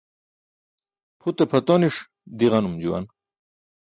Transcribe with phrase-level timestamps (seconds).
[1.19, 1.95] Pʰute pʰatoniṣ
[2.37, 3.05] diġanum juwan.